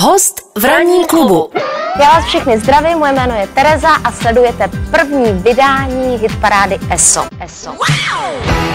[0.00, 1.50] Host v ranním klubu.
[2.00, 7.24] Já vás všechny zdravím, moje jméno je Tereza a sledujete první vydání hitparády ESO.
[7.40, 7.70] ESO.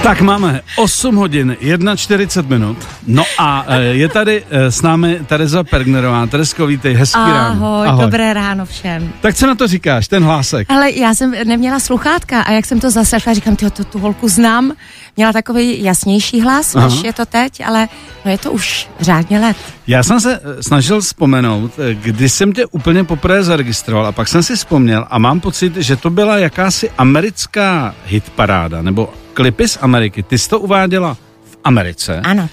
[0.04, 1.58] Tak máme 8 hodin,
[1.96, 2.78] 41 minut.
[3.08, 6.28] No a e, je tady e, s námi Tereza Pergnerová.
[6.28, 7.82] Teresko, vítej, hezký ráno.
[7.82, 9.14] Ahoj, dobré ráno všem.
[9.22, 10.72] Tak co na to říkáš, ten hlásek?
[10.72, 14.28] Ale já jsem neměla sluchátka a jak jsem to zaslechla, říkám, ty tu, tu holku
[14.30, 14.72] znám.
[15.18, 16.88] Měla takový jasnější hlas, Aha.
[16.88, 17.88] než je to teď, ale
[18.26, 19.58] no je to už řádně let.
[19.88, 24.28] Já jsem se e, snažil vzpomenout, e, kdy jsem tě úplně poprvé zaregistroval a pak
[24.28, 29.78] jsem si vzpomněl a mám pocit, že to byla jakási americká hitparáda, nebo klipy z
[29.82, 30.24] Ameriky.
[30.24, 31.14] Ty jsi to uváděla
[31.52, 32.22] v Americe.
[32.24, 32.50] Ano.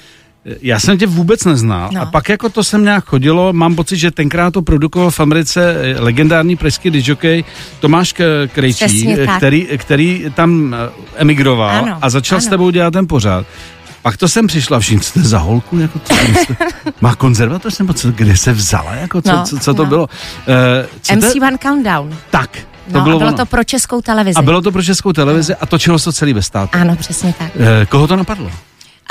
[0.62, 2.00] Já jsem tě vůbec neznal No.
[2.00, 5.76] a pak jako to sem nějak chodilo, mám pocit, že tenkrát to produkoval v Americe
[5.80, 7.44] eh, legendární pražský disjockey
[7.80, 8.14] Tomáš
[8.52, 12.50] Krejčí, Přesně eh, který, který tam eh, emigroval Ano, a začal s ano.
[12.50, 13.46] tebou dělat ten pořád.
[14.02, 16.56] Pak to jsem přišla, všichni jste za holku, jako to, jste,
[17.00, 19.88] má konzervatoř, nebo co, kde se vzala, jako co, No, co, co to no.
[19.88, 20.02] bylo?
[20.02, 20.08] Uh,
[21.02, 22.16] co MC te, One Countdown.
[22.30, 23.36] tak, to No, bylo, a bylo ono.
[23.36, 24.36] to pro českou televizi.
[24.36, 26.78] a bylo to pro českou televizi a točilo se to celý ve státu.
[26.78, 27.50] Ano, přesně tak.
[27.82, 28.50] Eh, koho to napadlo?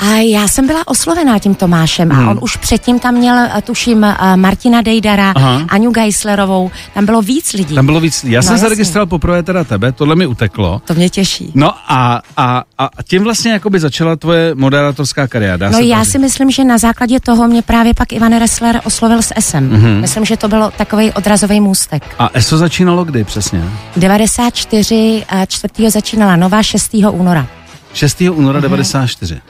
[0.00, 2.28] A já jsem byla oslovená tím Tomášem Hmm.
[2.28, 5.62] a on už předtím tam měl, eh, tuším, eh, Martina Dejdara, Aha.
[5.68, 7.74] Aňu Geislerovou, tam bylo víc lidí.
[7.74, 8.24] Tam bylo víc.
[8.24, 8.62] Já No, jsem jasně.
[8.62, 10.82] zaregistroval poprvé teda tebe, tohle mi uteklo.
[10.84, 11.52] To mě těší.
[11.54, 15.70] No a, a, a tím vlastně jakoby začala tvoje moderátorská kariéra.
[15.70, 19.32] No já si myslím, že na základě toho mě právě pak Ivan Ressler oslovil s
[19.40, 19.56] SM.
[19.56, 20.00] Mm-hmm.
[20.00, 22.02] Myslím, že to bylo takový odrazový můstek.
[22.18, 23.62] A ESO začínalo kdy přesně?
[23.96, 25.90] 94, a 4.
[25.90, 26.94] začínala nová 6.
[27.10, 27.46] února.
[27.94, 28.20] 6.
[28.20, 29.40] února 94.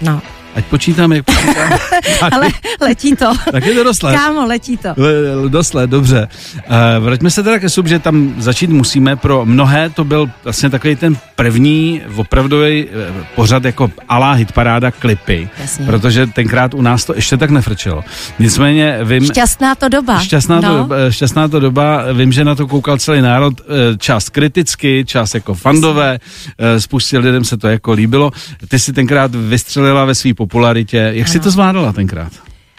[0.00, 0.22] No,
[0.56, 1.68] Ať počítám, jak počítám.
[2.20, 2.48] tak, ale
[2.80, 3.32] letí to.
[3.52, 4.16] tak je to dost let.
[4.16, 4.88] Kámo, letí to.
[4.96, 6.28] Le- le- Dost let, dobře.
[6.56, 9.16] Uh, vraťme se teda ke sub, že tam začít musíme.
[9.16, 15.48] Pro mnohé to byl vlastně takový ten první opravdový eh, pořad jako alá hitparáda klipy,
[15.60, 15.86] Jasně.
[15.86, 18.04] protože tenkrát u nás to ještě tak nefrčelo.
[18.38, 20.20] Nicméně vím, Šťastná to doba.
[20.20, 20.76] Šťastná, to, no.
[20.78, 25.34] doba, šťastná to doba, vím, že na to koukal celý národ, eh, část kriticky, část
[25.34, 26.18] jako fandové,
[26.58, 28.30] eh, spoustě lidem se to jako líbilo.
[28.68, 31.10] Ty si tenkrát vystřelila ve své popularitě.
[31.14, 32.32] Jak jsi to zvládala tenkrát?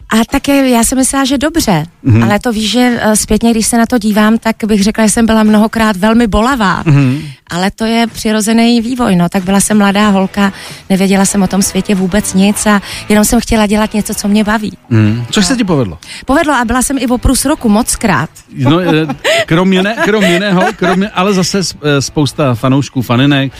[0.09, 2.17] A také já jsem myslela, že dobře, Mhm.
[2.19, 2.23] mm-hmm.
[2.25, 5.11] ale to víš, že eh, zpětně, když se na to dívám, tak bych řekla, že
[5.11, 6.83] jsem byla mnohokrát velmi bolavá.
[6.85, 6.97] Mhm.
[6.97, 7.21] Mm-hmm.
[7.49, 9.29] Ale to je přirozený vývoj, no.
[9.29, 10.53] Tak byla jsem mladá holka,
[10.89, 14.43] nevěděla jsem o tom světě vůbec nic a jenom jsem chtěla dělat něco, co mě
[14.43, 14.77] baví.
[14.89, 15.25] Hmm.
[15.31, 15.97] Což se ti povedlo?
[16.25, 18.29] Povedlo a byla jsem i o prus roku mockrát.
[18.57, 19.07] No, eh,
[19.45, 23.51] krom, jiné, krom jiného, krom, jiné- ale zase eh, spousta fanoušků, faninek,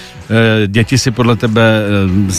[0.68, 1.62] děti si podle tebe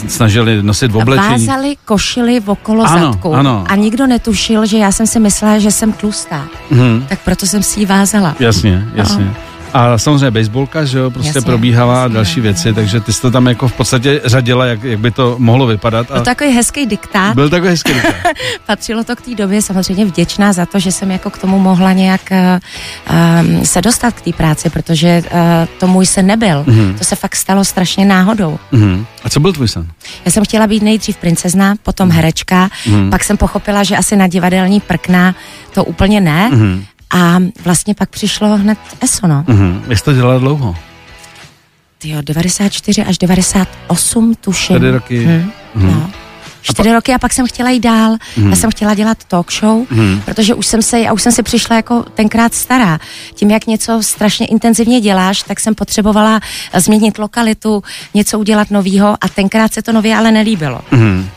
[0.07, 1.47] snažili nosit v oblečení.
[1.47, 3.63] Vázali košily okolo Ano, zadku ano.
[3.69, 6.47] a nikdo netušil, že já jsem si myslela, že jsem tlustá.
[6.69, 7.05] Mhm.
[7.09, 8.35] Tak proto jsem si ji vázala.
[8.39, 9.35] Jasně, jasně.
[9.73, 13.31] A samozřejmě baseballka, že jo, prostě Jasně, probíhala jasně, další věci, takže ty jsi to
[13.31, 16.11] tam jako v podstatě řadila, jak, jak by to mohlo vypadat.
[16.11, 17.35] A Byl takový hezký diktát.
[17.35, 18.13] byl takový hezký diktát.
[18.65, 21.93] Patřilo to k té době, samozřejmě vděčná za to, že jsem jako k tomu mohla
[21.93, 25.39] nějak um, se dostat k té práci, protože uh,
[25.79, 26.63] to můj sen nebyl.
[26.63, 26.97] Mm-hmm.
[26.97, 28.59] To se fakt stalo strašně náhodou.
[28.71, 29.05] Mhm.
[29.23, 29.87] A co byl tvůj sen?
[30.25, 33.09] Já jsem chtěla být nejdřív princezna, potom herečka, mm-hmm.
[33.09, 35.35] pak jsem pochopila, že asi na divadelní prkna
[35.73, 36.49] to úplně ne.
[36.53, 36.83] Mm-hmm.
[37.13, 39.43] A vlastně pak přišlo hned ESO, no.
[39.47, 39.83] Mhm.
[39.87, 40.75] Jak jsi to dělala dlouho?
[41.97, 44.75] Tyjo, 94 až 98 tuším.
[44.75, 45.25] Čtyři roky.
[45.27, 46.11] Hm, no.
[46.61, 48.17] Čtyři roky a pak jsem chtěla jít dál.
[48.49, 49.85] Já jsem chtěla dělat talk show,
[50.25, 52.99] protože už jsem se, já už jsem si přišla jako tenkrát stará.
[53.35, 56.39] Tím, jak něco strašně intenzivně děláš, tak jsem potřebovala
[56.73, 57.83] eh, změnit lokalitu,
[58.13, 60.81] něco udělat novýho a tenkrát se to nově ale nelíbilo.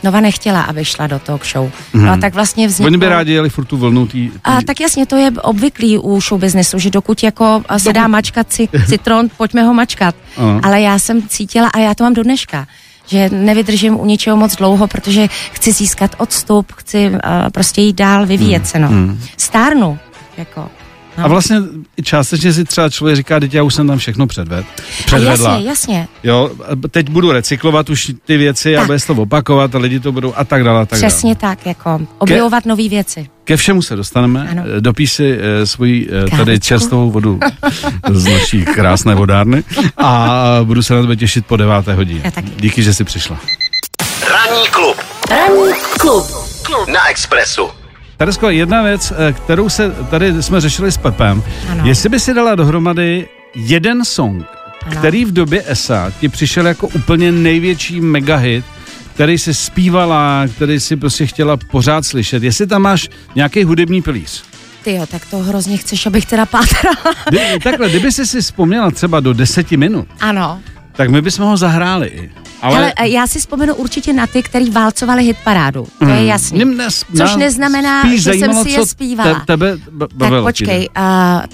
[0.03, 1.71] Nova nechtěla, aby šla do talk show.
[1.93, 2.87] No a tak vlastně vzniklo...
[2.87, 4.39] Oni by rádi jeli furt tu vlnu tý, tý...
[4.43, 8.07] A tak jasně, to je obvyklý u show businessu, že dokud jako a se dá
[8.07, 10.15] mačkat ci, citron, pojďme ho mačkat.
[10.37, 10.59] Ano.
[10.63, 12.67] Ale já jsem cítila, a já to mám do dneška,
[13.07, 17.19] že nevydržím u ničeho moc dlouho, protože chci získat odstup, chci uh,
[17.51, 18.89] prostě jít dál, vyvíjet se, no.
[19.37, 19.99] Stárnu,
[20.37, 20.69] jako.
[21.17, 21.25] No.
[21.25, 21.57] A vlastně
[22.03, 25.51] částečně si třeba člověk říká, teď já už jsem tam všechno předved, A předvedla.
[25.51, 26.07] jasně, jasně.
[26.23, 28.85] Jo, a teď budu recyklovat už ty věci a Tak.
[28.87, 30.81] bude se to opakovat a lidi to budou a tak dále.
[30.81, 31.09] A tak dále.
[31.09, 33.27] Přesně tak, jako objevovat nové věci.
[33.43, 34.47] Ke všemu se dostaneme.
[34.51, 34.63] Ano.
[34.77, 37.39] Eh, Dopij si eh, svoji eh, tady čerstvou vodu
[38.11, 39.63] z naší krásné vodárny
[39.97, 42.31] a budu se na tebe těšit po deváté hodině.
[42.59, 43.37] Díky, že jsi přišla.
[44.29, 44.97] Ranní klub.
[45.29, 46.25] Ranní klub.
[46.93, 47.69] Na Expressu.
[48.17, 51.83] Tadesko, jedna věc, eh, kterou se tady jsme řešili s Pepem, Ano.
[51.85, 54.45] jestli by si dala dohromady jeden song,
[54.85, 54.95] Ano.
[54.99, 58.65] který v době ESA ti přišel jako úplně největší megahit,
[59.13, 62.43] který si zpívala, který si prostě chtěla pořád slyšet.
[62.43, 64.43] Jestli tam máš nějaký hudební pilíř.
[64.83, 66.95] Ty jo, tak to hrozně chceš, abych teda pátrala.
[67.29, 70.59] Kdy, takhle, kdyby jsi si vzpomněla třeba do deseti minut, ano.
[70.91, 72.29] tak my bychom ho zahráli.
[72.63, 75.87] Ale, Ale já si vzpomenu určitě na ty, který válcovali hitparádu.
[75.99, 76.65] To je jasný.
[76.65, 79.33] Mě nes- Což neznamená, spíš že jsem si je zpívala.
[79.39, 80.43] Te, tebe b- Tak bavilo.
[80.43, 81.03] počkej, uh,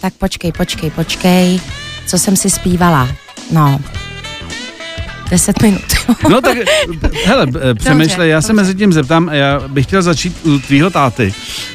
[0.01, 1.59] tak počkej, počkej, počkej.
[2.07, 3.09] Co jsem si zpívala?
[3.51, 3.79] No,
[5.29, 5.81] deset minut.
[6.29, 6.57] No tak,
[7.25, 11.33] hele, přemýšlej, já se mezi tím zeptám, já bych chtěl začít u tvýho táty,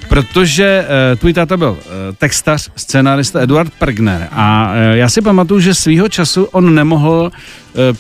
[0.09, 1.77] protože uh, tvůj táta byl uh,
[2.19, 7.33] textař, scénárista Eduard Pergner a uh, já si pamatuju, že svýho času on nemohl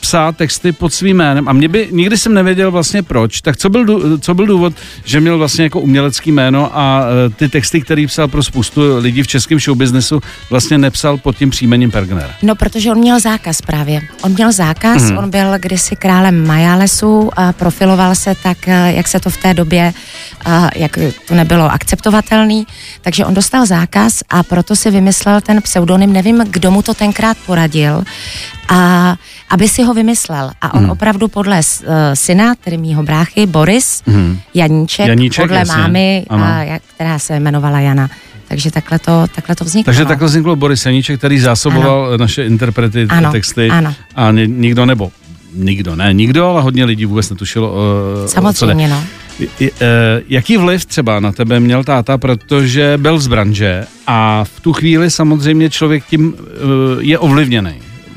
[0.00, 3.70] psát texty pod svým jménem a mě by, nikdy jsem nevěděl vlastně proč, tak co
[3.70, 4.72] byl, co byl důvod,
[5.04, 9.22] že měl vlastně jako umělecký jméno a uh, ty texty, který psal pro spoustu lidí
[9.22, 12.30] v českém showbiznesu, vlastně nepsal pod tím příjmením Pergner.
[12.42, 14.00] No, protože on měl zákaz právě.
[14.22, 15.08] On měl zákaz, Mhm.
[15.08, 15.18] hmm.
[15.18, 19.54] on byl kdysi králem Majálesu a profiloval se tak, eh, jak se to v té
[19.54, 19.92] době,
[20.46, 20.98] eh, jak
[21.28, 22.66] to nebylo akceptovatelný,
[23.00, 27.36] takže on dostal zákaz a proto si vymyslel ten pseudonym, nevím, kdo mu to tenkrát
[27.46, 28.04] poradil,
[28.68, 29.16] a
[29.50, 30.50] aby si ho vymyslel.
[30.60, 30.90] A on hmm.
[30.90, 34.38] opravdu podle uh, syna, tedy mýho bráchy, Boris, Mhm.
[34.54, 35.76] Janíček, Janíček, podle jasně.
[35.76, 36.44] mámy, Ano.
[36.44, 38.08] a, jak, která se jmenovala Jana.
[38.48, 39.84] Takže takhle to, takhle to vzniklo.
[39.88, 40.08] Takže no.
[40.08, 42.16] takhle vzniklo Boris Janíček, který zásoboval ano.
[42.18, 43.94] naše interprety, Ano, texty ano.
[44.16, 45.10] a ni, nikdo nebo
[45.54, 49.04] nikdo, ne nikdo, ale hodně lidí vůbec netušilo, uh, Samozřejmě, no.
[50.28, 55.10] Jaký vliv třeba na tebe měl táta, protože byl z branže a v tu chvíli
[55.10, 56.34] samozřejmě člověk tím
[57.00, 57.74] je ovlivněný,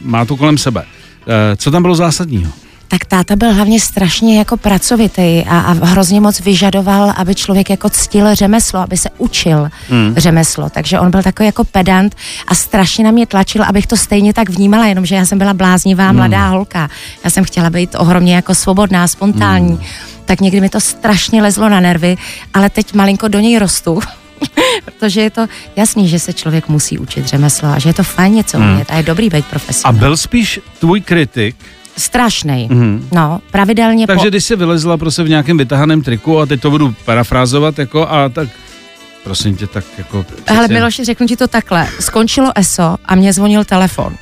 [0.08, 0.82] má to kolem sebe.
[0.82, 2.52] Uh, co tam bylo zásadního?
[2.88, 7.90] Tak táta byl hlavně strašně jako pracovitý a, a hrozně moc vyžadoval, aby člověk jako
[7.90, 10.14] ctil řemeslo, aby se učil hmm.
[10.18, 10.70] řemeslo.
[10.70, 12.16] Takže on byl takový jako pedant
[12.48, 16.12] a strašně na mě tlačil, abych to stejně tak vnímala, jenomže já jsem byla bláznivá
[16.12, 16.90] mladá holka.
[17.24, 19.70] Já jsem chtěla být ohromně jako svobodná, spontánní.
[19.76, 19.86] Hmm.
[20.26, 22.18] Tak někdy mi to strašně lezlo na nervy,
[22.54, 24.00] ale teď malinko do něj rostu.
[24.86, 28.34] Protože je to jasný, že se člověk musí učit řemeslo a že je to fajn
[28.34, 30.00] něco umět a je dobrý být A profesionál.
[30.00, 31.56] byl spíš tvůj kritik,
[31.98, 32.68] Strašnej.
[32.72, 33.08] Mhm.
[33.12, 34.30] No, pravidelně takže po...
[34.30, 38.30] když jsi vylezla prostě v nějakém vytahaném triku a teď to budu parafrázovat jako a
[38.30, 38.50] tak
[39.24, 40.26] prosím tě, tak jako...
[40.48, 41.88] Hele, přeci- Miloši, řeknu ti to takhle.
[42.00, 44.16] Skončilo ESO a mě zvonil telefon.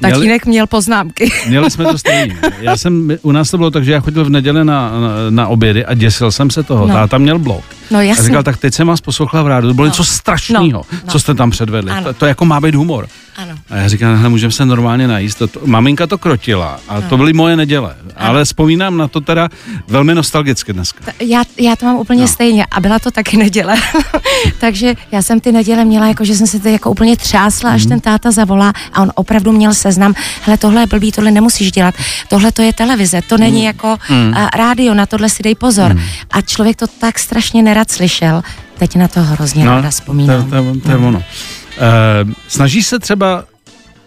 [0.00, 1.32] Tatínek měl poznámky.
[1.48, 2.36] Měli jsme to stejně.
[2.60, 4.90] Já jsem, u nás to bylo tak, že já chodil v neděli na, na,
[5.30, 6.80] na obědy a děsil jsem se toho.
[6.80, 6.86] No.
[6.86, 6.94] No.
[6.94, 7.64] Táta měl blok.
[7.90, 8.24] No A jasně.
[8.24, 9.88] říkal, tak teď jsem vás poslouchala v rádiu, to bylo No.
[9.88, 10.84] něco strašného, No.
[10.92, 10.98] no.
[11.04, 11.12] No.
[11.12, 11.90] co jste tam předvedli.
[11.90, 12.04] Ano.
[12.04, 13.06] To, to jako má být humor.
[13.36, 13.54] Ano.
[13.70, 15.38] A já říkám, hele, můžeme se normálně najíst.
[15.38, 17.96] To, to, maminka to krotila a to byly moje neděle.
[18.16, 19.48] Ale vzpomínám na to teda
[19.88, 21.04] velmi nostalgicky dneska.
[21.04, 22.28] T- Já, já to mám úplně no.
[22.28, 23.74] stejně a byla to taky neděle.
[24.60, 27.86] Takže já jsem ty neděle měla, jako, že jsem se to jako úplně třásla, až
[27.86, 31.94] ten táta zavolá a on opravdu měl seznam, hele, tohle je blbý, tohle nemusíš dělat,
[32.28, 33.96] tohle to je televize, to není jako
[34.34, 35.96] a, rádio, na tohle si dej pozor.
[36.30, 38.42] A člověk to tak strašně nerad slyšel,
[38.78, 40.50] teď na to hrozně ráda to, vzpomínám.
[40.50, 41.18] to, to, to je ono.
[41.18, 43.44] Uh, snažíš se třeba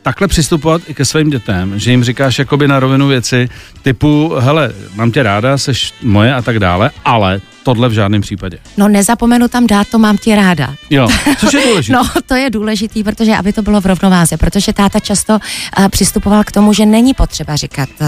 [0.02, 3.50] takhle přistupovat i ke svým dětem, že jim říkáš jakoby na rovinu věci
[3.81, 8.58] typu, hele, mám tě ráda, seš moje a tak dále, ale tohle v žádném případě.
[8.78, 10.74] No nezapomenu tam dát, to mám tě ráda.
[10.90, 11.08] Jo,
[11.40, 11.94] což je důležité.
[11.98, 16.44] No, to je důležitý, protože aby to bylo v rovnováze, protože táta často uh, přistupoval
[16.44, 18.08] k tomu, že není potřeba říkat uh,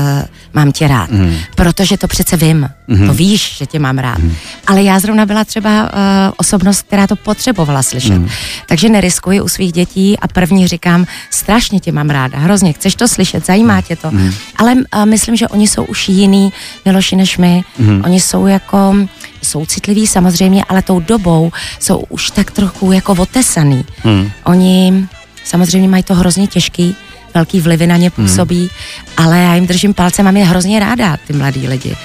[0.54, 1.36] mám tě rád, mm.
[1.56, 3.08] protože to přece vím, mm.
[3.08, 4.18] to víš, že tě mám rád.
[4.18, 4.36] Mm.
[4.68, 5.90] Ale já zrovna byla třeba uh,
[6.38, 8.18] osobnost, která to potřebovala slyšet.
[8.18, 8.30] Mm.
[8.68, 13.08] Takže neriskuji u svých dětí a první říkám, strašně tě mám ráda, hrozně, chceš to
[13.08, 14.12] slyšet, zajímá tě to.
[14.12, 14.32] Mm.
[14.56, 16.54] Ale uh, myslím, že oni jsou už jiný,
[16.86, 17.64] Miloši, než my.
[17.80, 18.02] Mm.
[18.06, 18.96] Oni jsou jako
[19.41, 23.86] jsou citliví samozřejmě, ale tou dobou jsou už tak trochu jako otesaný.
[24.03, 24.31] Hmm.
[24.44, 25.08] Oni
[25.43, 26.96] samozřejmě mají to hrozně těžký,
[27.34, 28.69] velký vlivy na ně působí, hmm.
[29.17, 31.96] ale já jim držím palce, mám je hrozně ráda, ty mladí lidi.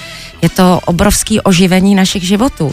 [0.41, 2.71] Je to obrovský oživení našich životů.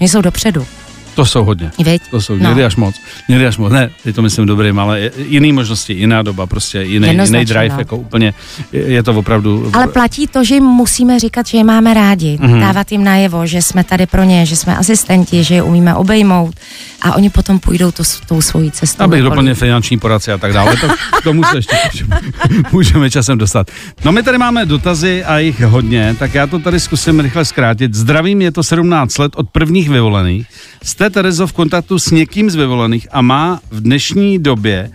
[0.00, 0.66] Oni jsou dopředu.
[1.14, 1.70] To jsou hodně.
[1.84, 2.02] Viď?
[2.10, 2.48] To jsou No.
[2.48, 2.94] někdy až moc.
[3.28, 3.72] Někdy až moc.
[3.72, 7.78] Ne, teď to myslím dobrým, ale jiný možnosti, jiná doba, prostě jiný, jiný drive, no.
[7.78, 8.34] jako úplně,
[8.72, 9.70] je to opravdu...
[9.72, 12.52] Ale platí to, že jim musíme říkat, že je máme rádi, Mhm.
[12.54, 12.60] mm-hmm.
[12.60, 16.54] dávat jim najevo, že jsme tady pro ně, že jsme asistenti, že je umíme obejmout
[17.02, 19.04] a oni potom půjdou tu, tou svojí cestou.
[19.04, 20.88] Abych doplnil finanční poradci a tak dále, to
[21.20, 22.20] k tomu se ještě můžeme,
[22.72, 23.70] můžeme časem dostat.
[24.04, 27.94] No my tady máme dotazy a jich hodně, tak já to tady zkusím rychle zkrátit.
[27.94, 30.46] Zdravím, je to 17 let od prvních vyvolených.
[30.82, 34.90] Jste, Terezo, v kontaktu s někým z vyvolených a má v dnešní době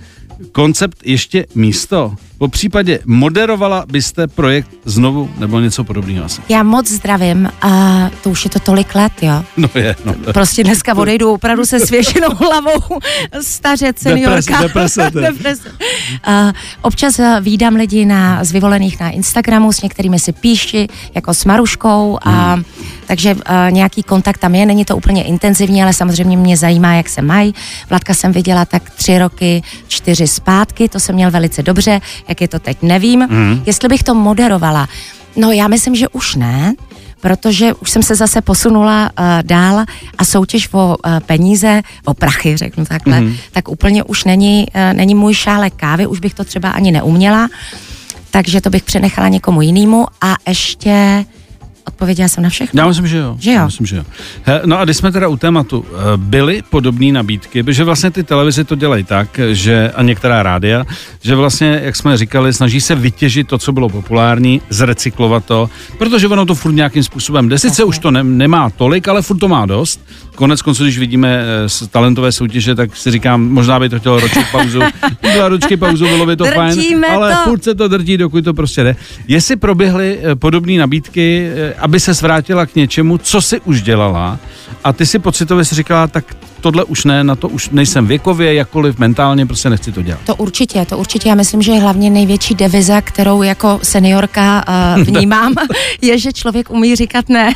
[0.51, 2.15] koncept ještě místo?
[2.37, 6.41] Po případě moderovala byste projekt znovu nebo něco podobného asi?
[6.49, 7.69] Já moc zdravím a
[8.23, 9.43] to už je to tolik let, jo.
[9.57, 10.15] No je, no.
[10.33, 12.99] Prostě dneska odejdu opravdu se svěšenou hlavou
[13.41, 14.61] stařec, seniorka.
[14.61, 15.11] deprese, je.
[15.21, 15.69] deprese.
[16.27, 21.33] Uh, občas uh, vídám lidi na, z vyvolených na Instagramu, s některými si píši, jako
[21.33, 22.63] s Maruškou, a, Hmm.
[23.07, 27.09] Takže uh, nějaký kontakt tam je, není to úplně intenzivní, ale samozřejmě mě zajímá, jak
[27.09, 27.55] se mají.
[27.89, 32.47] Vladka jsem viděla tak tři roky, čtyři zpátky, to jsem měl velice dobře, jak je
[32.47, 33.21] to teď, nevím.
[33.21, 33.63] Hmm.
[33.65, 34.87] Jestli bych to moderovala,
[35.37, 36.73] No já myslím, že už ne,
[37.21, 39.85] protože už jsem se zase posunula uh, dál
[40.17, 43.37] a soutěž o uh, peníze, o prachy, řeknu takhle, mm-hmm.
[43.51, 47.47] tak úplně už není, uh, není můj šálek kávy, už bych to třeba ani neuměla,
[48.31, 51.25] takže to bych přenechala někomu jinému a ještě
[51.88, 52.82] Odpověděla jsem na všechno?
[52.82, 53.36] Já myslím, že jo.
[53.39, 53.56] Že jo?
[53.58, 54.03] Já myslím, že jo.
[54.44, 58.24] He, no a když jsme teda u tématu, eh, byly podobné nabídky, protože vlastně ty
[58.24, 60.86] televize to dělají tak, že a některá rádia,
[61.22, 66.27] že vlastně, jak jsme říkali, snaží se vytěžit to, co bylo populární, zrecyklovat to, protože
[66.27, 67.60] ono to furt nějakým způsobem jde.
[67.60, 70.01] Sice už to ne, nemá tolik, ale furt to má dost.
[70.36, 74.20] Konec konců, když vidíme z eh, talentové soutěže, tak si říkám, možná by to chtělo
[74.20, 74.79] ročit pauzu.
[75.36, 77.50] Dva ročky pauzu, bylo by to Drtíme fajn, ale to.
[77.50, 78.96] furt se to drtí, dokud to prostě jde.
[79.27, 84.39] Jestli proběhly eh, podobné nabídky, aby se vrátila k něčemu, co si už dělala.
[84.84, 86.25] A ty si pocitově si říkala, tak
[86.61, 90.21] tohle už ne, na to už nejsem věkově, jakkoliv mentálně, prostě nechci to dělat.
[90.25, 91.29] To určitě, to určitě.
[91.29, 94.65] Já myslím, že je hlavně největší deviza, kterou jako seniorka
[94.97, 95.53] uh, vnímám,
[96.01, 97.53] je, že člověk umí říkat ne.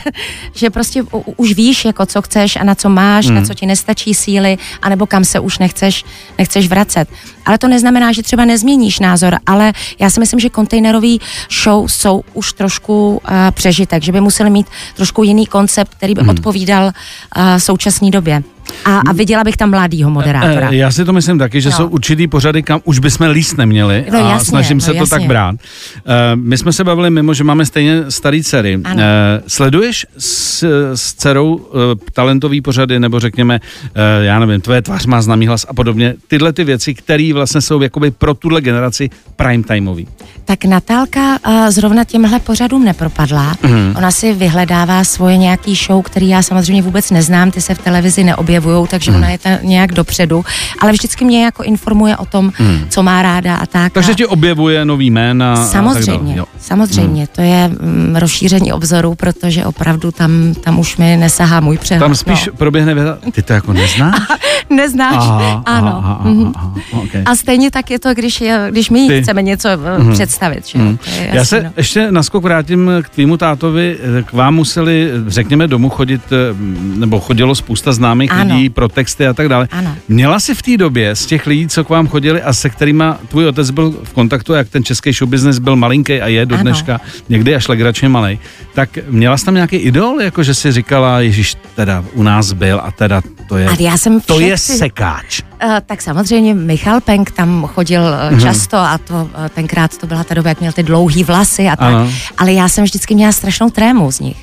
[0.53, 3.35] že prostě u, už víš, jako co chceš a na co máš, mm.
[3.35, 6.03] na co ti nestačí síly, anebo kam se už nechceš,
[6.37, 7.09] nechceš vracet.
[7.45, 11.21] Ale to neznamená, že třeba nezměníš názor, ale já si myslím, že kontejnerový
[11.63, 16.23] show jsou už trošku uh, přežitek, že by museli mít trošku jiný koncept, který by
[16.23, 16.29] mm.
[16.29, 18.43] odpovídal uh, současné době.
[18.85, 20.69] A, a viděla bych tam mladýho moderátora.
[20.71, 21.75] E, já si to myslím taky, že no.
[21.75, 25.01] jsou určitý pořady, kam už bychom líst neměli no, a jasně, snažím no, se jasně.
[25.01, 25.55] to tak brát.
[25.55, 28.79] E, my jsme se bavili mimo, že máme stejně starý dcery.
[28.85, 30.63] E, sleduješ s,
[30.95, 33.59] s dcerou e, talentový pořady, nebo řekněme,
[33.95, 37.61] e, já nevím, tvoje tvář má známý hlas a podobně, tyhle ty věci, které vlastně
[37.61, 40.07] jsou jakoby pro tuhle generaci prime timeový.
[40.45, 43.55] Tak Natálka uh, zrovna těmhle pořadům nepropadla.
[43.63, 43.93] Mm.
[43.97, 48.23] Ona si vyhledává svoje nějaký show, který já samozřejmě vůbec neznám, ty se v televizi
[48.23, 49.17] neobjevují, takže mm.
[49.17, 50.45] ona je ta nějak dopředu,
[50.79, 52.79] ale vždycky mě jako informuje o tom, mm.
[52.89, 53.93] co má ráda a tak.
[53.93, 54.15] Takže a...
[54.15, 55.65] ti objevuje nový jména.
[55.65, 57.21] Samozřejmě, a tak samozřejmě.
[57.21, 57.27] Mm.
[57.35, 62.05] To je mm, rozšíření obzoru, protože opravdu tam, tam už mi nesahá můj přehled.
[62.05, 62.53] Tam spíš no.
[62.53, 64.15] proběhne věta, ty to jako neznáš?
[64.69, 65.87] Neznáš, aha, ano.
[65.87, 66.51] Aha, aha, mhm.
[66.55, 67.21] aha, okay.
[67.25, 69.21] A stejně tak je to, když, je, když my Ty.
[69.21, 70.11] chceme něco mm.
[70.11, 70.67] představit.
[70.67, 70.79] Že?
[70.79, 70.97] Mm.
[71.19, 71.71] Je Já se no.
[71.77, 73.97] ještě naskok vrátím k tvýmu tátovi.
[74.25, 76.55] K vám museli, řekněme, domů chodit, eh,
[76.97, 78.43] nebo chodilo spousta známých Ano.
[78.43, 79.67] lidí pro texty a tak dále.
[79.71, 79.97] Ano.
[80.07, 83.03] Měla si v té době z těch lidí, co k vám chodili a se kterými
[83.27, 86.55] tvůj otec byl v kontaktu, jak ten český show business byl malinký a je do
[86.55, 86.63] Ano.
[86.63, 88.39] dneška, někdy až legračně malý,
[88.73, 92.81] tak měla jsi tam nějaký idol, jako že si říkala, Ježíš teda u nás byl
[92.83, 95.41] a teda to je, A já jsem to je sekáč.
[95.65, 98.33] Uh, tak samozřejmě Michal Penk tam chodil Mhm.
[98.35, 101.67] uh, často a to uh, tenkrát to byla ta doba, jak měl ty dlouhý vlasy
[101.67, 101.93] a tak.
[101.93, 102.09] Ano.
[102.37, 104.37] Ale já jsem vždycky měla strašnou trému z nich.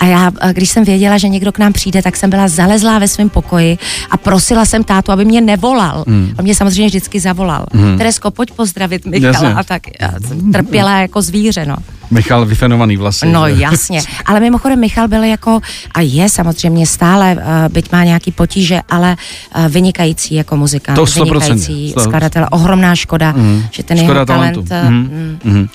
[0.00, 3.08] A já, když jsem věděla, že někdo k nám přijde, tak jsem byla zalezlá ve
[3.08, 3.78] svém pokoji
[4.10, 6.04] a prosila jsem tátu, aby mě nevolal.
[6.06, 6.34] Hmm.
[6.38, 7.66] On mě samozřejmě vždycky zavolal.
[7.98, 9.32] Teresko, pojď pozdravit Michala.
[9.32, 9.54] Jasně.
[9.54, 11.76] A tak já jsem trpěla jako zvíře, no.
[12.10, 13.26] Michal vyfenovaný vlasy.
[13.26, 13.54] No že?
[13.62, 15.60] jasně, ale mimochodem Michal byl jako,
[15.94, 19.16] a je samozřejmě stále, uh, byť má nějaký potíže, ale
[19.56, 21.24] uh, vynikající jako muzikant, To 100%.
[21.24, 23.62] vynikající To- skladatel, ohromná škoda, mm.
[23.70, 24.68] že ten Škoda jeho talent...
[24.68, 24.88] talentu.
[24.88, 25.38] uh, Mhm.
[25.44, 25.68] Mhm.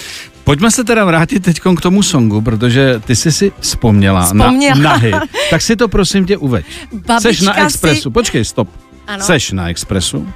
[0.43, 4.75] Pojďme se teda vrátit teď k tomu songu, protože ty jsi si vzpomněla, Vzpomněla.
[4.75, 5.15] na, na hit.
[5.49, 6.65] Tak si to prosím tě uveď.
[6.93, 8.69] Babička Seš na si- Expressu, počkej, stop.
[9.07, 9.23] Ano.
[9.25, 10.27] Seš na Expressu,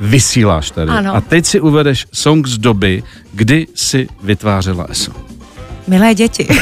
[0.00, 1.14] vysíláš tady Ano.
[1.16, 5.12] a teď si uvedeš song z doby, kdy si vytvářela ESO.
[5.88, 6.48] Milé děti.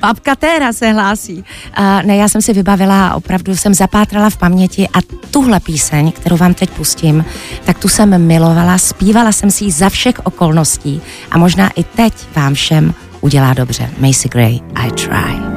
[0.00, 1.44] Babka Téra se hlásí.
[1.78, 4.98] Uh, ne, já jsem si vybavila, opravdu jsem zapátrala v paměti a
[5.30, 7.24] tuhle píseň, kterou vám teď pustím,
[7.64, 12.14] tak tu jsem milovala, zpívala jsem si ji za všech okolností a možná i teď
[12.36, 13.90] vám všem udělá dobře.
[13.98, 15.52] Macy Gray, I try.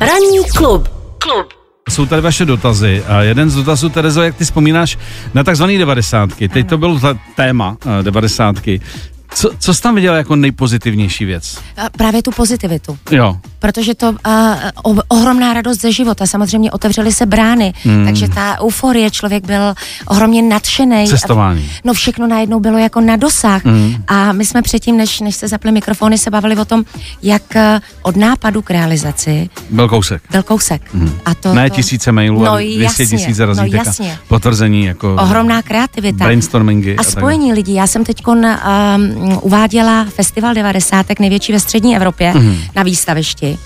[0.00, 0.88] Ranní klub.
[1.18, 1.63] Klub.
[1.90, 4.98] Jsou tady vaše dotazy a jeden z dotazů, Terezo, jak ty vzpomínáš
[5.34, 6.48] na takzvané devadesátky.
[6.48, 7.00] Teď to bylo
[7.36, 8.80] téma eh, devadesátky.
[9.34, 11.58] Co, co jsi tam viděla jako nejpozitivnější věc?
[11.96, 12.98] Právě tu pozitivitu.
[13.10, 14.14] Jo, protože to
[14.86, 18.04] uh, ohromná radost ze života, samozřejmě otevřely se brány, hmm.
[18.04, 19.74] takže ta euforie, člověk byl
[20.06, 21.08] ohromně nadšený.
[21.08, 21.70] Cestování.
[21.84, 23.64] No všechno najednou bylo jako na dosah.
[23.64, 24.04] Hmm.
[24.08, 26.84] A my jsme předtím, než, než se zaply mikrofony, se bavili o tom,
[27.22, 27.60] jak uh,
[28.02, 30.22] od nápadu k realizaci byl kousek.
[30.30, 30.94] byl kousek.
[30.94, 31.12] Hmm.
[31.24, 34.18] A to, Ne to, tisíce mailů, no, ale 200 jasně, tisíc no, razítek a jasně.
[34.28, 36.24] potvrzení jako Ohromná kreativita.
[36.24, 36.94] brainstormingy.
[36.96, 37.74] A tak spojení lidí.
[37.74, 38.44] Já jsem teď um,
[39.40, 41.06] uváděla Festival 90.
[41.20, 42.46] největší ve střední Evropě Mhm.
[42.46, 42.58] mm.
[42.76, 43.58] na výstavišti.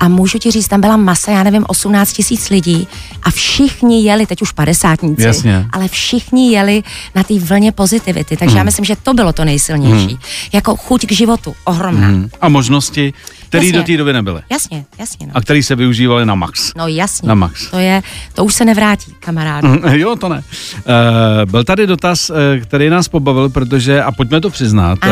[0.00, 2.88] A můžu ti říct, tam byla masa, já nevím, 18 tisíc lidí
[3.22, 5.66] a všichni jeli, teď už padesátníci, Jasně.
[5.72, 6.82] ale všichni jeli
[7.14, 8.36] na té vlně pozitivity.
[8.36, 8.58] Takže mm.
[8.58, 10.18] já myslím, že to bylo to nejsilnější.
[10.52, 12.08] Jako chuť k životu, ohromná.
[12.08, 12.30] Mhm.
[12.40, 13.12] A možnosti
[13.48, 13.78] který jasně.
[13.78, 14.40] do té doby nebyly.
[14.50, 15.26] Jasně, jasně.
[15.26, 15.32] No.
[15.36, 16.72] A který se využívali na max.
[16.76, 17.28] no jasně.
[17.28, 17.70] Na max.
[17.70, 18.02] To je,
[18.34, 19.64] to už se nevrátí, kamarád.
[19.64, 20.36] Mm, Jo, to ne.
[20.76, 25.10] Uh, byl tady dotaz, uh, který nás pobavil, protože, a pojďme to přiznat, uh,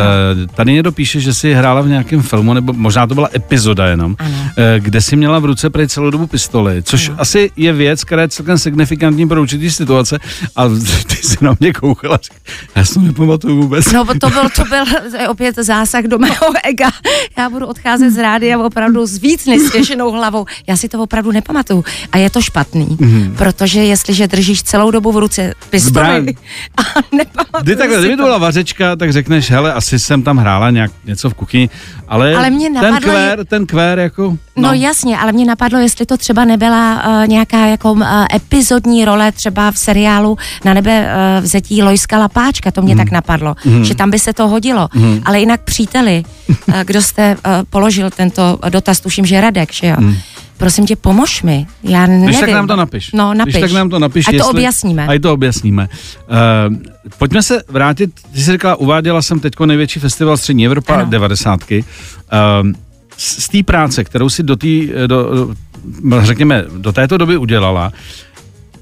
[0.54, 4.16] tady někdo píše, že si hrála v nějakém filmu, nebo možná to byla epizoda jenom,
[4.18, 4.30] Ano.
[4.30, 7.20] uh, kde si měla v ruce prej celou dobu pistoli, což Ano.
[7.20, 10.18] asi je věc, která je celkem signifikantní pro určitý situace,
[10.56, 10.68] a
[11.06, 12.18] ty si na mě koukala,
[12.76, 13.92] já si to nepamatuju vůbec.
[13.92, 14.84] No, to byl, to byl
[15.30, 16.90] opět zásah do mého ega.
[17.38, 20.46] Já budu odcházet z rády a opravdu s víc nestěženou hlavou.
[20.66, 21.84] Já si to opravdu nepamatuju.
[22.12, 23.34] A je to špatný, mm.
[23.38, 26.34] protože jestliže držíš celou dobu v ruce pistoli
[26.80, 30.90] a nepamatuješ takhle, kdyby to byla vařečka, tak řekneš, hele, asi jsem tam hrála nějak
[31.04, 31.70] něco v kuchyni,
[32.08, 34.68] ale, Ale mě ten napadlo, kvér, ten kvér jako, No.
[34.68, 39.32] no jasně, ale mě napadlo, jestli to třeba nebyla uh, nějaká jako uh, epizodní role
[39.32, 42.98] třeba v seriálu Na nebe uh, vzetí Lojska Lapáčka, to mě mm.
[42.98, 43.84] tak napadlo, mm.
[43.84, 44.88] že tam by se to hodilo.
[44.94, 45.20] Mm.
[45.24, 49.96] Ale jinak příteli, uh, kdo jste uh, položil tento dotaz, tuším, že Radek, že jo?
[49.98, 50.16] Mm.
[50.56, 51.66] Prosím tě, pomož mi.
[51.82, 52.26] Já nevím.
[52.26, 53.12] Když tak nám to napiš.
[53.12, 53.54] No, napiš.
[53.54, 54.28] Když tak nám to napiš.
[54.28, 55.06] Ať to jestli- objasníme.
[55.06, 55.88] Ať to objasníme.
[56.68, 56.76] Uh,
[57.18, 61.06] pojďme se vrátit, ty jsi říkala, uváděla jsem teďko největší festival Střední Evropa, Ano.
[61.10, 61.60] 90.
[61.70, 61.78] Uh,
[63.16, 64.66] z z té práce, kterou si do té,
[65.06, 65.54] do, do,
[66.22, 67.92] řekněme, do této doby udělala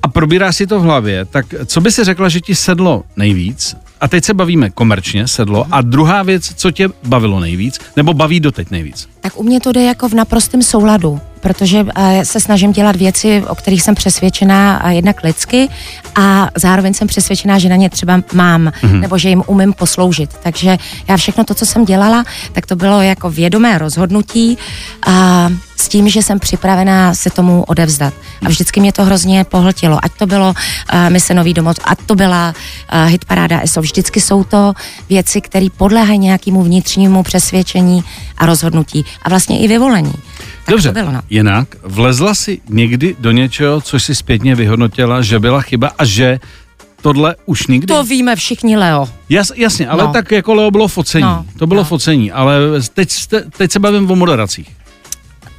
[0.02, 3.76] a probíráš si to v hlavě, tak co by si řekla, že ti sedlo nejvíc?
[4.02, 5.66] A teď se bavíme komerčně, sedlo.
[5.70, 9.08] A druhá věc, co tě bavilo nejvíc, nebo baví doteď nejvíc?
[9.20, 13.42] Tak u mě to jde jako v naprostém souladu, protože eh, se snažím dělat věci,
[13.48, 15.68] o kterých jsem přesvědčená jednak lidsky
[16.14, 19.00] a zároveň jsem přesvědčená, že na ně třeba mám, mm-hmm.
[19.00, 20.30] nebo že jim umím posloužit.
[20.42, 24.58] Takže já všechno to, co jsem dělala, tak to bylo jako vědomé rozhodnutí
[25.06, 28.14] a s tím, že jsem připravená se tomu odevzdat.
[28.44, 29.98] A vždycky mě to hrozně pohltilo.
[30.02, 33.80] Ať to bylo uh, Mise Nový domov, ať to byla uh, hitparáda ESO.
[33.80, 34.72] Vždycky jsou to
[35.08, 38.04] věci, které podléhají nějakému vnitřnímu přesvědčení
[38.38, 39.04] a rozhodnutí.
[39.22, 40.14] A vlastně i vyvolení.
[40.72, 41.20] Dobře, to bylo, no.
[41.30, 46.40] jinak vlezla si někdy do něčeho, což si zpětně vyhodnotila, že byla chyba a že
[47.02, 47.86] tohle už nikdy?
[47.86, 49.08] To víme všichni, Leo.
[49.28, 50.12] Jas, jasně, ale No.
[50.12, 51.22] tak jako Leo bylo focení.
[51.22, 51.84] No, to bylo no.
[51.84, 52.54] focení, ale
[52.94, 54.70] teď, jste- teď se bavím o moderacích.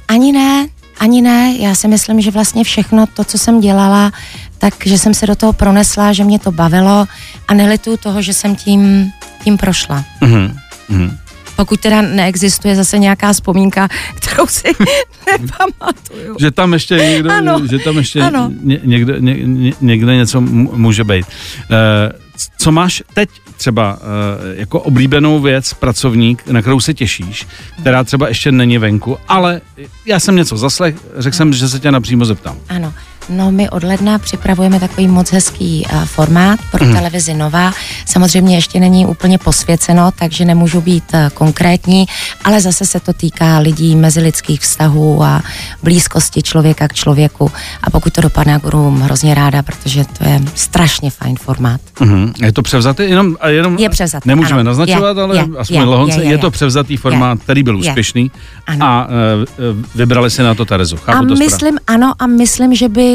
[0.08, 0.68] Ani ne,
[0.98, 1.54] ani ne.
[1.58, 4.12] Já si myslím, že vlastně všechno to, co jsem dělala,
[4.58, 7.06] tak, že jsem se do toho pronesla, že mě to bavilo
[7.48, 9.10] a nelituju toho, že jsem tím,
[9.44, 10.04] tím prošla.
[10.20, 10.56] Mhm.
[10.88, 11.18] Mhm.
[11.56, 14.68] Pokud teda neexistuje zase nějaká vzpomínka, kterou si
[15.40, 16.36] nepamatuju.
[16.40, 18.50] Že tam ještě někdo, Ano, že tam ještě ano.
[18.62, 21.26] ně, někde, ně, ně- někde něco může být.
[21.70, 22.12] Eh,
[22.58, 27.46] co máš teď třeba eh, jako oblíbenou věc, pracovník, na kterou se těšíš,
[27.80, 29.60] která třeba ještě není venku, ale
[30.06, 32.56] já jsem něco zaslech, řekl jsem, že se tě napřímo zeptám.
[32.68, 32.92] Ano.
[33.28, 36.94] No, my od ledna připravujeme takový moc hezký uh, formát pro Mhm.
[36.94, 37.72] televizi Nova.
[38.06, 42.06] Samozřejmě ještě není úplně posvěceno, takže nemůžu být uh, konkrétní,
[42.44, 45.42] ale zase se to týká lidí, mezilidských vztahů a
[45.82, 47.50] blízkosti člověka k člověku.
[47.82, 51.80] A pokud to dopadne, budu hrozně ráda, protože to je strašně fajn formát.
[52.00, 52.32] Mhm.
[52.42, 53.02] Je to převzatý?
[53.02, 54.70] Jenom, a jenom Je převzatý, Nemůžeme ano.
[54.70, 56.18] naznačovat, Je, ale je, aspoň je, lehonce.
[56.20, 56.50] Je, je, je, to je.
[56.50, 57.80] převzatý formát, který byl je.
[57.80, 58.30] úspěšný
[58.66, 58.86] Ano.
[58.86, 59.12] a uh,
[59.94, 60.96] vybrali si na to Terezu.
[60.96, 61.44] Chápu A to správně?
[61.44, 63.13] myslím, ano, a myslím, že by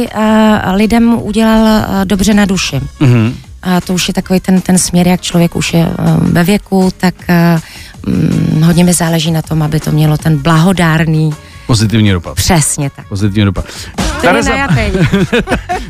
[0.75, 2.81] lidem udělal dobře na duši.
[2.99, 3.33] Mhm.
[3.63, 5.87] A to už je takový ten, ten směr, jak člověk už je
[6.21, 7.15] ve věku, tak
[8.07, 11.33] um, hodně mi záleží na tom, aby to mělo ten blahodárný,
[11.67, 12.35] Pozitivní dopad.
[12.35, 13.07] přesně tak.
[13.09, 13.65] Pozitivní dopad.
[14.21, 14.81] To je najatý.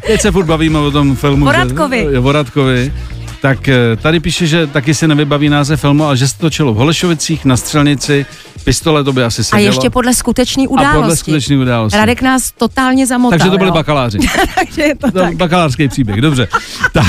[0.08, 1.46] teď se furt bavíme o tom filmu.
[1.48, 2.08] O Radkovi.
[2.12, 2.94] Že, o Radkovi.
[3.42, 6.74] Tak eh, tady píše, že taky si nevybaví název filmu, ale že se to točilo
[6.74, 8.26] v Holešovicích, na Střelnici,
[8.64, 9.68] pistole to by asi A sedělo.
[9.68, 11.18] ještě podle skutečné A podle události.
[11.20, 11.98] skutečné události.
[11.98, 13.40] Radek nás totálně zamotal.
[13.40, 13.74] Takže to byli jo.
[13.74, 14.18] bakaláři.
[14.56, 15.36] Takže je to To tak.
[15.36, 16.48] bakalářský příběh, dobře.
[16.94, 17.06] tak,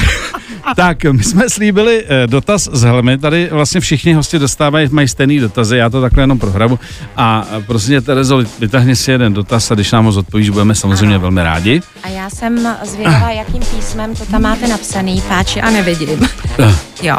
[0.77, 3.19] tak, my jsme slíbili eh, dotaz z helmy.
[3.19, 6.79] Tady vlastně všichni hosti dostávají, mají stejný dotazy, já to takhle jenom prohrabu.
[7.17, 11.15] A prosím tě, Terezo, vytáhni si jeden dotaz a když nám ho zodpovíš, budeme samozřejmě
[11.15, 11.21] Ano.
[11.21, 11.83] velmi rádi.
[12.03, 16.29] A já jsem zvědavá, jakým písmem to tam máte napsaný, páči a nevidím.
[16.59, 17.17] Eh, jo.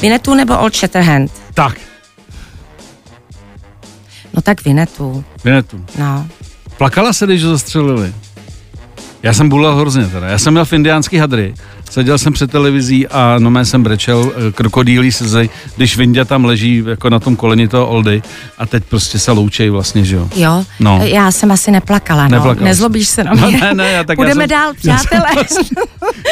[0.00, 1.30] Vinetu nebo Old Shatterhand?
[1.54, 1.74] Tak,
[4.34, 5.84] No tak Vinetu, Vinetu.
[5.98, 6.26] no.
[6.78, 8.12] Plakala se, když ho zastřelili?
[9.22, 10.26] Já jsem bulel hrozně teda.
[10.28, 11.54] Já jsem měl v indiánský hadry.
[11.90, 16.44] Seděl jsem před televizí a no mé jsem brečel, eh, krokodýlí slzy, když Vindě tam
[16.44, 18.22] leží jako na tom koleni toho Oldy
[18.58, 20.28] a teď prostě se loučej vlastně, že jo.
[20.36, 21.00] Jo, No.
[21.04, 22.28] já jsem asi neplakala, no.
[22.30, 22.64] Neplakala.
[22.64, 23.60] Nezlobíš se na No, mě.
[23.60, 25.44] ne, ne, já tak já Budeme jsem- dál, já jsem- přátelé.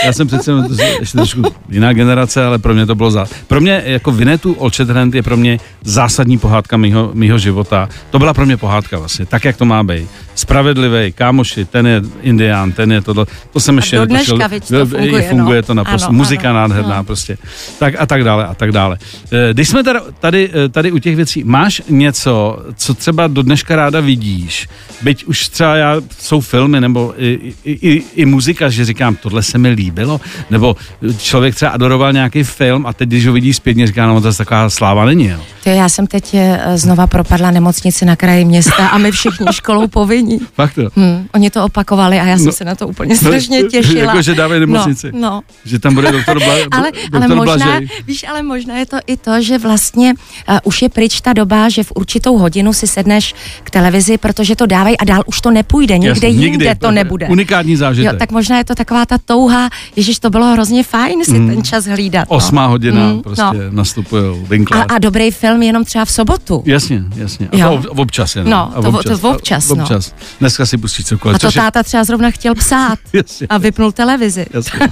[0.04, 3.26] Já jsem přece jenom to- ještě trošku jiná generace, ale pro mě to bylo za...
[3.46, 7.88] Pro mě jako Vinetu Old Shatterhand je pro mě zásadní pohádka mýho, mýho života.
[8.10, 10.08] To byla pro mě pohádka vlastně, tak jak to má být.
[10.34, 13.26] Spravedlivý, kámoši, ten je indián, ten je tohle.
[13.52, 14.36] To jsem ještě do netušil.
[14.36, 15.45] dneška, to funguje, funguje.
[15.46, 17.04] Funguje to naprosto, ano, muzika ano, nádherná ano.
[17.04, 17.38] prostě,
[17.78, 18.98] tak a tak dále a tak dále.
[19.32, 23.42] Eh, Když jsme tady, tady, eh, tady u těch věcí, máš něco, co třeba do
[23.42, 24.68] dneška ráda vidíš,
[25.02, 29.42] byť už třeba já, jsou filmy nebo i, i, i, i muzika, že říkám, tohle
[29.42, 30.76] se mi líbilo, nebo
[31.18, 34.70] člověk třeba adoroval nějaký film a teď, když ho vidí zpětně, říká, no to taková
[34.70, 35.38] sláva není, jo.
[35.64, 39.88] Ty, já jsem teď eh, znova propadla nemocnici na kraji města a my všichni školou
[39.88, 40.38] povinní.
[40.54, 40.82] Fakt to.
[40.96, 42.52] Hmm, oni to opakovali a já jsem No.
[42.52, 44.02] se na to úplně strašně těšila.
[44.06, 45.10] Jako, že dávají nemocnici.
[45.12, 45.35] No, no.
[45.64, 47.88] Že tam bude doktor, Bla, ale, doktor ale možná, Blažej.
[48.06, 50.14] víš, ale možná je to i to, že vlastně
[50.48, 54.56] uh, už je pryč ta doba, že v určitou hodinu si sedneš k televizi, protože
[54.56, 57.26] to dávají a dál už to nepůjde, nikde Jasně, jinde nikdy, to nebude.
[57.28, 58.12] Unikátní zážitek.
[58.12, 61.64] Jo, tak možná je to taková ta touha, ježiš, to bylo hrozně fajn si ten
[61.64, 62.28] čas hlídat.
[62.30, 62.36] No.
[62.36, 63.52] Osmá hodina Mm, prostě no.
[63.70, 66.62] nastupují A, a dobrý film jenom třeba v sobotu.
[66.66, 67.48] Jasně, jasně.
[67.52, 67.68] A Jo.
[67.82, 68.50] to ob- občas jenom.
[68.50, 69.82] No, a to- to občas, a no.
[69.82, 70.14] občas.
[70.40, 71.34] Dneska si pustí cokoliv.
[71.34, 73.46] A to což je- táta třeba zrovna chtěl psát Jasně.
[73.46, 74.46] a vypnul televizi.
[74.54, 74.80] Jasně.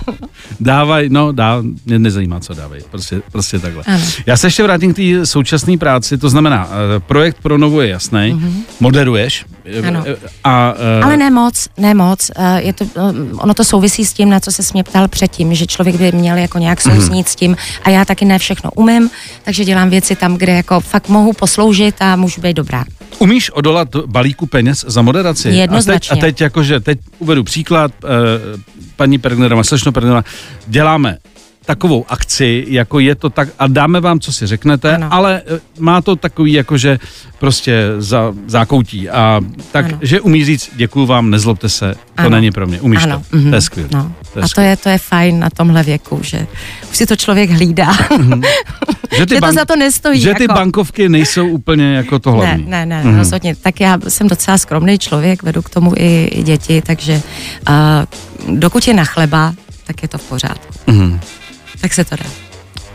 [0.61, 3.83] Dávaj, no, dá, mě nezajímá, co dávají, prostě, prostě takhle.
[3.87, 4.05] Ano.
[4.27, 7.89] Já se ještě vrátím k té současné práci, to znamená, eh, projekt pro Novu je
[7.89, 8.43] jasný,
[8.81, 9.45] moderuješ.
[9.65, 9.89] eh.
[9.89, 10.05] Ano.
[10.45, 12.31] A, eh, Ale ne moc, ne moc.
[12.57, 12.85] Je to,
[13.39, 16.37] ono to souvisí s tím, na co se mě ptal předtím, že člověk by měl
[16.37, 16.97] jako nějak Mhm.
[16.97, 19.11] souznít s tím a já taky ne všechno umím,
[19.45, 22.85] takže dělám věci tam, kde jako fakt mohu posloužit a můžu být dobrá.
[23.19, 25.49] Umíš odolat balíku peněz za moderaci?
[25.49, 26.13] Jednoznačně.
[26.13, 28.09] A teď, a teď jakože, teď uvedu příklad, eh,
[28.97, 30.25] paní Pergnerová, slečno Pergnerová,
[30.67, 31.19] děláme
[31.67, 35.09] takovou akci, jako je to tak, a dáme vám, co si řeknete, Ano.
[35.11, 36.99] ale eh, má to takový, jakože
[37.39, 39.41] prostě za, zákoutí a
[39.73, 39.99] tak, Ano.
[40.03, 42.31] že umí říct, děkuju vám, nezlobte se, to Ano.
[42.31, 43.89] není pro mě, umíš ano, to, mhm, to je skvělé.
[43.93, 44.13] No.
[44.33, 46.47] To je a to je, to je fajn na tomhle věku, že
[46.91, 47.93] už si to člověk hlídá.
[49.17, 50.55] Že, že to za to nestojí, Že ty jako.
[50.55, 52.65] bankovky nejsou úplně jako to ne, hlavní.
[52.71, 53.17] ne, ne, Mhm.
[53.19, 53.57] rozhodně.
[53.57, 57.23] Tak já jsem docela skromný člověk, vedu k tomu i, i děti, takže
[58.49, 59.55] uh, dokud je na chleba,
[59.87, 60.75] tak je to v pořádku.
[60.87, 61.21] Mhm.
[61.81, 62.44] Tak se to dá.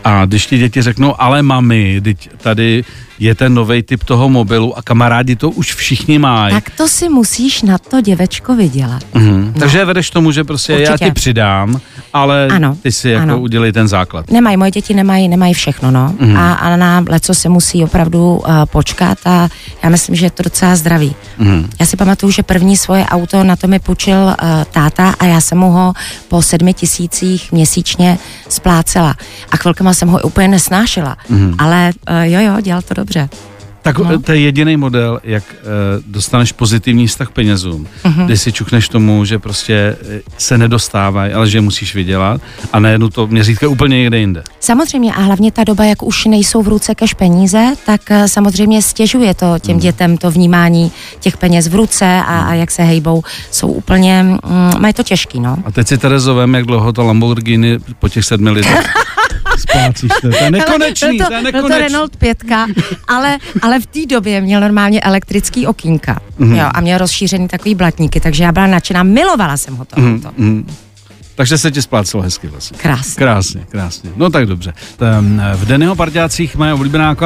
[0.04, 2.84] A když ti děti řeknou, ale mami, teď tady
[3.18, 6.54] je ten nový typ toho mobilu a kamarádi to už všichni mají.
[6.54, 9.02] Tak to si musíš na to děvečko vydělat.
[9.14, 9.54] Mhm.
[9.58, 11.04] Takže vedeš tomu, že prostě já Určitě.
[11.04, 11.80] ti přidám,
[12.12, 13.40] ale Ano, ty si jako ano.
[13.40, 14.30] udělej ten základ.
[14.30, 16.14] Nemají, moje děti nemají, nemají všechno, no.
[16.18, 16.36] Mhm.
[16.36, 19.48] A, a na leco se musí opravdu uh, počkat a
[19.82, 21.14] já myslím, že je to docela zdravý.
[21.38, 21.70] Mhm.
[21.80, 24.34] Já si pamatuju, že první svoje auto na to mi půjčil uh,
[24.70, 25.92] táta a já jsem mu ho
[26.28, 29.14] po sedmi tisících měsíčně splácela.
[29.52, 31.16] A chvilkama jsem ho úplně nesnášela.
[31.28, 31.54] Mhm.
[31.58, 33.28] Ale uh, jo, jo, dělal to dobře.
[33.82, 34.04] Tak No.
[34.12, 34.20] no.
[34.20, 38.24] to je jediný model, jak uh, dostaneš pozitivní vztah k penězům, Mhm.
[38.26, 42.40] kdy si čukneš tomu, že prostě eh, se nedostávají, ale že je musíš vydělat
[42.72, 44.42] a najednou to měřítko je úplně někde jinde.
[44.60, 48.82] Samozřejmě a hlavně ta doba, jak už nejsou v ruce cash peníze, tak eh, samozřejmě
[48.82, 53.22] stěžuje to těm dětem to vnímání těch peněz v ruce a, a jak se hejbou,
[53.50, 54.38] jsou úplně, mm,
[54.80, 55.56] mají to těžký, no.
[55.64, 58.84] A teď si Terezo vem, jak dlouho to Lamborghini po těch sedmi lidech
[59.60, 60.10] splácíš.
[60.22, 61.82] To, to je nekonečný, byl to, je byl to nekonečný.
[61.82, 62.44] Renault 5,
[63.08, 66.54] ale, ale v té době měl normálně elektrický okýnka Mhm.
[66.56, 70.22] jo, a měl rozšířený takový blatníky, takže já byla nadšená, milovala jsem ho to Mhm,
[70.36, 70.66] mhm.
[71.40, 72.78] Takže se ti splácelo hezky vlastně.
[72.78, 73.14] Krásně.
[73.14, 74.10] Krásně, krásně.
[74.16, 74.72] No tak dobře.
[74.96, 77.18] Tém, V Dennyho parťácích má oblíbená uh,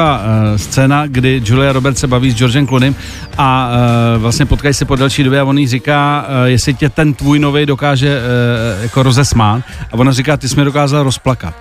[0.55, 2.95] scéna, kdy Julia Roberts se baví s Georgem Clooneym
[3.37, 3.69] a
[4.15, 7.13] uh, vlastně potkají se po delší době a on jí říká, uh, jestli tě ten
[7.13, 8.21] tvůj nový dokáže
[8.81, 11.53] jako rozesmát a ona říká, ty jsi mě dokázal rozplakat.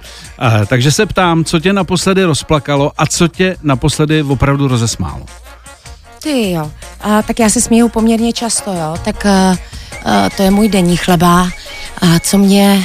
[0.67, 5.27] Takže se ptám, co tě naposledy rozplakalo a co tě naposledy opravdu rozesmálo.
[6.23, 9.57] Ty jo, a, tak já se směju poměrně často, jo, tak a,
[10.05, 11.49] a, to je můj denní chleba
[12.05, 12.83] a co mě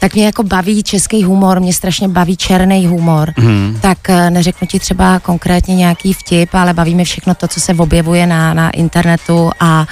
[0.00, 3.78] tak mě jako baví český humor, mě strašně baví černý humor, Mhm.
[3.82, 7.74] tak a, neřeknu ti třeba konkrétně nějaký vtip, ale baví mě všechno to, co se
[7.74, 9.86] objevuje na, na internetu a,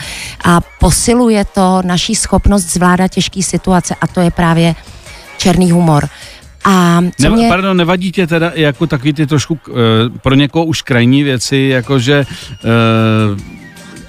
[0.44, 4.74] a posiluje to naší schopnost zvládat těžké situace a to je právě
[5.38, 6.08] černý humor.
[6.64, 7.48] A co Neva, mě...
[7.48, 9.74] Pardon, nevadí tě teda jako takový ty trošku uh,
[10.22, 12.26] pro někoho už krajní věci, jakože
[12.64, 13.59] uh,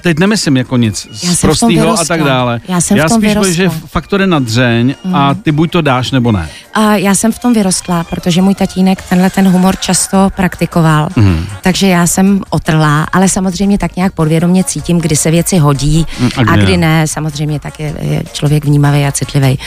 [0.02, 2.06] teď nemyslím jako nic v tom prostýho a vyrostla.
[2.06, 2.62] tak dále.
[2.68, 3.88] Já jsem v Já tom spíš bojím, že vyrostla.
[3.88, 6.50] faktor je nadřeň a ty buď to dáš, nebo ne.
[6.74, 11.46] A já jsem v tom vyrostla, protože můj tatínek tenhle ten humor často praktikoval, Mhm.
[11.62, 16.30] takže já jsem otrlá, ale samozřejmě tak nějak podvědomě cítím, kdy se věci hodí Mm,
[16.38, 16.88] a a kdy kdy ne.
[17.00, 19.60] ne, samozřejmě tak je, je člověk vnímavý a citlivý.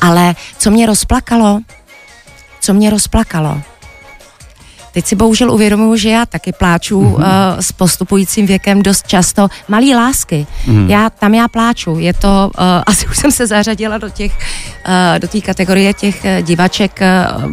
[0.00, 1.60] Ale co mě rozplakalo,
[2.60, 3.60] co mě rozplakalo,
[4.96, 7.12] Teď si bohužel uvědomuji, že já taky pláču Mhm.
[7.14, 7.20] uh,
[7.60, 9.48] s postupujícím věkem dost často.
[9.68, 10.90] Malý lásky, Mhm.
[10.90, 11.98] já, tam já pláču.
[11.98, 16.24] Je to, uh, asi už jsem se zařadila do těch, uh, do té kategorie těch
[16.24, 17.00] uh, divaček
[17.44, 17.52] uh,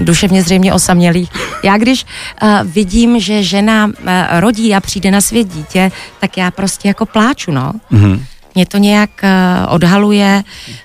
[0.00, 1.30] duševně zřejmě osamělých.
[1.64, 2.06] Já když
[2.42, 3.92] uh, vidím, že žena uh,
[4.40, 7.72] rodí a přijde na svět dítě, tak já prostě jako pláču, no.
[7.90, 8.24] Mhm.
[8.54, 10.42] Mě to nějak uh, odhaluje,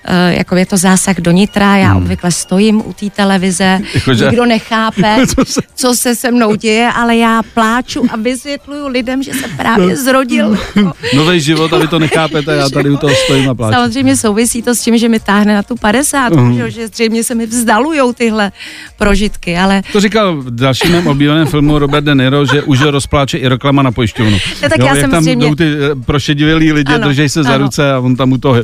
[0.08, 1.96] uh, jako je to zásah do nitra, já hmm.
[2.02, 6.90] obvykle stojím u té televize, Jakože- nikdo nechápe, Co se- co se se mnou děje,
[6.94, 10.58] ale já pláču a vysvětluju lidem, že se právě zrodil.
[10.76, 13.74] jako, Nový život a vy to nechápete, já tady u toho stojím a pláču.
[13.74, 16.52] Samozřejmě souvisí to s tím, že mi táhne na tu 50, Mhm.
[16.52, 16.66] uh-huh.
[16.66, 18.52] že zřejmě se mi vzdalujou tyhle
[18.98, 23.38] prožitky, ale To říkal v dalším mém oblíbeném filmu Robert De Niro, že už rozpláče
[23.38, 24.38] i reklama na pojišťovnu.
[24.62, 27.56] No tak já jak jsem tam zřejmě- jdou ty eh, prošedivělí lidi, držej se za.
[27.66, 28.54] Ruce a on tam mu to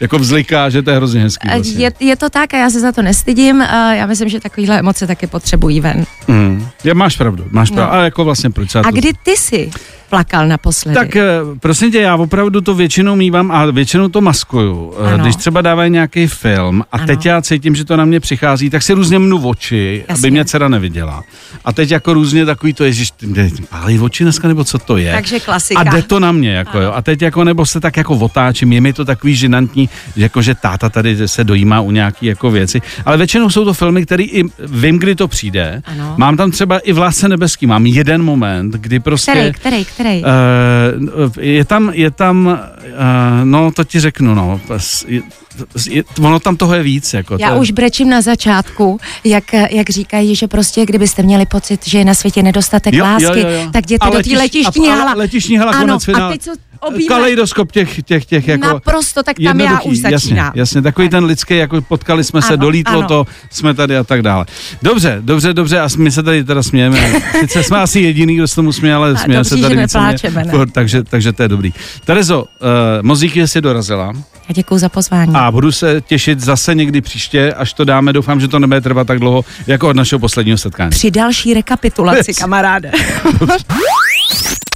[0.00, 1.48] jako vzliká, že to je hrozně hezký.
[1.48, 1.84] Vlastně.
[1.84, 3.62] je, je to tak a já se za to nestydím.
[3.62, 6.04] a Já myslím, že takovéhle emoce taky potřebují ven.
[6.28, 6.66] Mm.
[6.84, 7.90] Je, máš pravdu, máš pravdu.
[7.90, 7.94] No.
[7.94, 8.92] Ale jako vlastně proč A to...
[8.92, 9.70] kdy ty si
[10.16, 10.94] plakal naposledy?
[10.94, 11.24] Tak eh,
[11.60, 14.94] prosím tě, já opravdu to většinou mývám a většinou to maskuju.
[15.04, 15.24] Eh, Ano.
[15.24, 17.06] Když třeba dávají nějaký film a Ano.
[17.06, 20.20] teď já cítím, že to na mě přichází, tak si různě mnu oči, Jasně.
[20.20, 21.24] aby mě dcera neviděla.
[21.64, 23.12] A teď jako různě takový to, ježiš,
[23.70, 25.12] pálí oči dneska, nebo co to je?
[25.12, 25.80] Takže klasika.
[25.80, 26.92] A jde to na mě, jako jo.
[26.94, 30.42] A teď jako, nebo se tak jako otáčím, je mi to takový žinantní, že jako,
[30.42, 32.80] že táta tady se dojímá u nějaký jako věci.
[33.04, 35.82] Ale většinou jsou to filmy, které i vím, kdy to přijde.
[35.84, 36.14] Ano.
[36.16, 39.32] Mám tam třeba i v Lásce nebeský, mám jeden moment, kdy prostě...
[39.32, 40.05] Který, který, který?
[40.14, 42.56] Uh, je tam, je tam, uh,
[43.44, 44.60] no to ti řeknu, no,
[45.08, 45.22] je,
[45.90, 49.90] je, ono tam toho je víc, jako Já to, už brečím na začátku, jak, jak
[49.90, 53.48] říkají, že prostě kdybyste měli pocit, že je na světě nedostatek Jo, jo, lásky, jo,
[53.48, 53.70] jo.
[53.72, 55.14] tak jděte A do letiš- té letišní a- a hala.
[55.14, 57.16] letišní hala, ano, konec a teď co obývá...
[57.16, 58.66] Kaleidoskop těch, těch, těch jako...
[58.66, 60.12] Naprosto, tak tam já už začínám.
[60.46, 63.08] Jasně, jasně, takový ten lidský, jako potkali jsme se, Ano, dolítlo ano.
[63.08, 64.46] to, jsme tady a tak dále.
[64.82, 67.12] Dobře, dobře, dobře, a my se tady teda smějeme.
[67.40, 70.52] Sice jsme asi jediný, kdo se tomu směje, ale smějeme se tady nepláčeme, ne?
[70.72, 71.72] Takže, takže to je dobrý.
[72.04, 72.44] Terezo,
[73.04, 74.12] uh, díky, že jsi dorazila.
[74.48, 75.32] Já děkuji za pozvání.
[75.34, 78.12] A budu se těšit zase někdy příště, až to dáme.
[78.12, 80.90] Doufám, že to nebude trvat tak dlouho, jako od našeho posledního setkání.
[80.90, 82.38] Při další rekapitulaci, Yes.
[82.38, 82.92] kamaráde.